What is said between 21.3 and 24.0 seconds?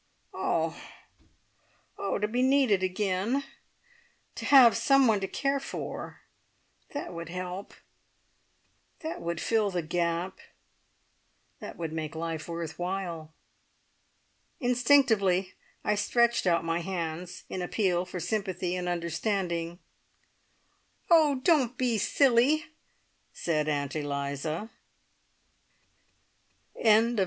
don't be silly!" said Aunt